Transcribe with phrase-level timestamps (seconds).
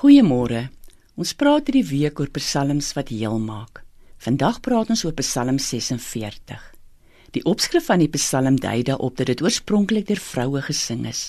[0.00, 0.70] Goeiemôre.
[1.20, 3.82] Ons praat hierdie week oor psalms wat heel maak.
[4.24, 6.62] Vandag praat ons oor Psalm 46.
[7.36, 11.26] Die opskrif van die psalm dui daarop dat dit oorspronklik deur vroue gesing is,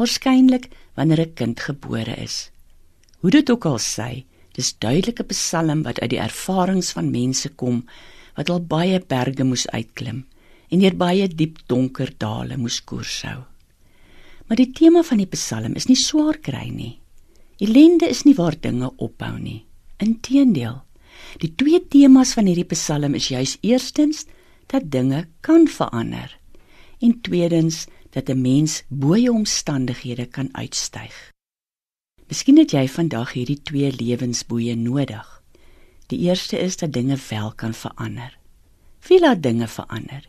[0.00, 2.48] waarskynlik wanneer 'n kind gebore is.
[3.20, 4.24] Hoe dit ook al sê,
[4.56, 7.84] dis duidelike psalm wat uit die ervarings van mense kom
[8.36, 10.24] wat al baie berge moes uitklim
[10.70, 13.44] en deur baie diep donker dale moes koershou.
[14.48, 17.03] Maar die tema van die psalm is nie swaar kry nie.
[17.58, 19.64] Ellende is nie waar dinge ophou nie.
[20.02, 20.80] Inteendeel.
[21.38, 24.24] Die twee temas van hierdie Psalm is juis eerstens
[24.66, 26.38] dat dinge kan verander
[27.04, 31.32] en tweedens dat 'n mens bo jou omstandighede kan uitstyg.
[32.28, 35.42] Miskien het jy vandag hierdie twee lewensboeye nodig.
[36.06, 38.38] Die eerste is dat dinge wel kan verander.
[39.08, 40.28] Wie laat dinge verander?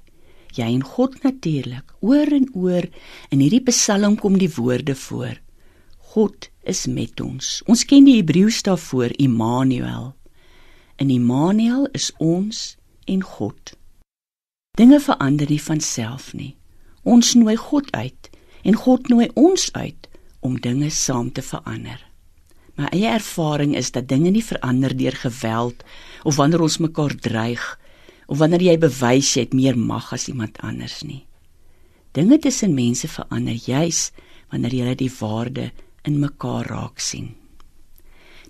[0.56, 1.94] Jy en God natuurlik.
[2.00, 2.88] Oor en oor
[3.30, 5.40] in hierdie Psalm kom die woorde voor.
[6.16, 7.60] God is met ons.
[7.68, 10.14] Ons ken die Hebreëus daarvoor Immanuel.
[11.04, 12.78] In Immanuel is ons
[13.12, 13.74] en God.
[14.80, 16.54] Dinge verander nie van self nie.
[17.04, 18.32] Ons nooi God uit
[18.64, 20.08] en God nooi ons uit
[20.40, 22.00] om dinge saam te verander.
[22.80, 25.84] My eie ervaring is dat dinge nie verander deur geweld
[26.24, 27.66] of wanneer ons mekaar dreig
[28.32, 31.26] of wanneer jy bewys jy het meer mag as iemand anders nie.
[32.16, 34.14] Dinge tussen mense verander juis
[34.48, 35.74] wanneer jy die waarde
[36.06, 37.34] in mekaar raak sien.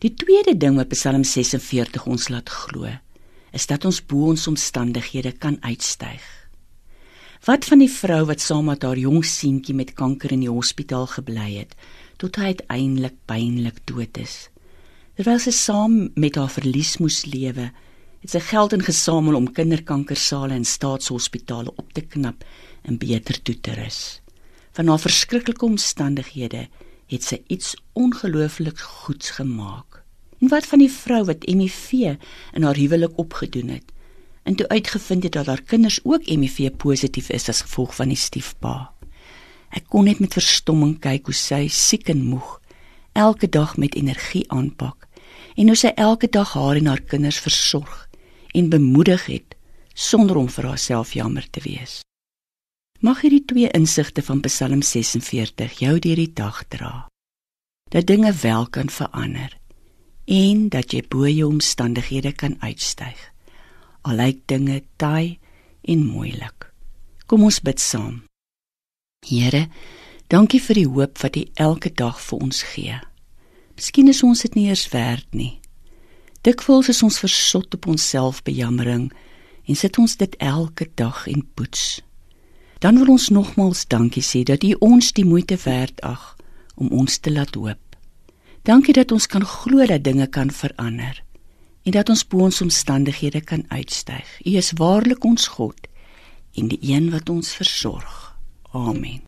[0.03, 2.89] Die tweede ding wat Psalm 46 ons laat glo,
[3.55, 6.23] is dat ons bo ons omstandighede kan uitstyg.
[7.45, 11.05] Wat van die vrou wat saam met haar jong seentjie met kanker in die hospitaal
[11.11, 11.75] gebly het
[12.21, 14.47] tot hy uiteindelik pynlik dood is?
[15.15, 17.69] Terwyl sy saam met haar verlies moes lewe,
[18.25, 22.43] het sy geld ingesamel om kinderkankersale en staatshospitale op te knap
[22.83, 23.99] en beter toe te rus.
[24.75, 26.65] Van haar verskriklike omstandighede
[27.11, 30.03] het sy iets ongelooflik goeds gemaak.
[30.39, 31.91] En wat van die vrou wat HIV
[32.53, 33.93] in haar huwelik opgedoen het
[34.45, 38.19] en toe uitgevind het dat haar kinders ook HIV positief is as gevolg van die
[38.19, 38.91] stiefpa.
[39.73, 42.59] Ek kon net met verstomming kyk hoe sy siek en moeg
[43.17, 45.07] elke dag met energie aanpak
[45.55, 48.05] en hoe sy elke dag haar en haar kinders versorg
[48.53, 49.57] en bemoedig het
[49.93, 52.01] sonder om vir haarself jammer te wees.
[53.03, 57.07] Mag hierdie twee insigte van Psalm 46 jou deur die dag dra.
[57.91, 59.57] Dat dinge wel kan verander
[60.25, 63.19] en dat jy bo jou omstandighede kan uitstyg.
[64.07, 65.39] Al lyk dinge taai
[65.83, 66.71] en moeilik.
[67.27, 68.23] Kom ons bid saam.
[69.27, 69.67] Here,
[70.31, 72.97] dankie vir die hoop wat U elke dag vir ons gee.
[73.75, 75.59] Miskien is ons dit nie eers werd nie.
[76.47, 79.11] Dikwels is ons versot op onsself bejammering
[79.67, 82.04] en sit ons dit elke dag en poets
[82.85, 86.35] dan wil ons nogmaals dankie sê dat U ons die moeite werd ag
[86.75, 87.97] om ons te laat hoop.
[88.61, 91.23] Dankie dat ons kan glo dat dinge kan verander
[91.81, 94.25] en dat ons bo ons omstandighede kan uitstyg.
[94.45, 95.89] U is waarlik ons God
[96.53, 98.35] en die een wat ons versorg.
[98.69, 99.25] Amen.